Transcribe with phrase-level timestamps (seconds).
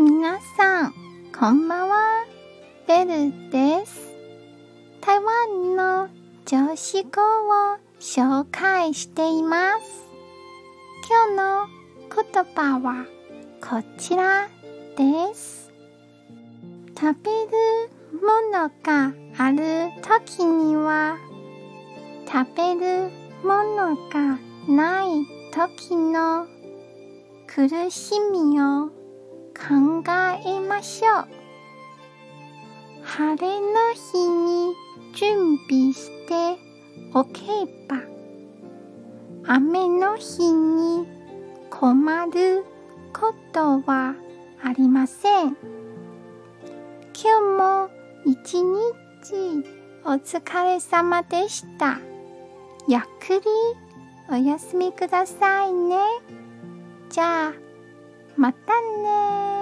[0.00, 0.94] 皆さん、
[1.36, 2.24] こんばんは。
[2.86, 4.14] ベルです。
[5.00, 6.08] 台湾の
[6.46, 10.06] 女子語を紹介しています。
[11.08, 11.66] 今日の
[12.32, 13.06] 言葉は
[13.60, 14.48] こちら
[14.96, 15.72] です。
[16.96, 17.90] 食べる
[18.24, 21.18] ものがある時には
[22.24, 23.10] 食べる
[23.42, 24.38] ものが
[24.68, 26.46] ない時の
[27.48, 28.92] 苦しみを
[30.78, 31.26] ましょう。
[33.02, 34.74] 晴れの日に
[35.12, 36.56] 準備して
[37.12, 37.40] おけ
[37.88, 37.96] ば
[39.44, 41.04] 雨の日に
[41.68, 42.64] 困る
[43.12, 44.14] ことは
[44.62, 45.56] ありません。
[47.12, 47.90] 今日も
[48.24, 48.78] 一日
[50.04, 51.98] お疲れ様でした。
[52.86, 53.40] ゆっくり
[54.30, 55.96] お休みくださいね。
[57.10, 57.52] じゃあ、
[58.36, 59.57] またね